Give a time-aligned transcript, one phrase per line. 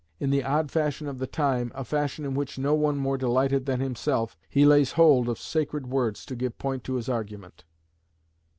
[0.19, 3.67] In the odd fashion of the time a fashion in which no one more delighted
[3.67, 7.65] than himself he lays hold of sacred words to give point to his argument.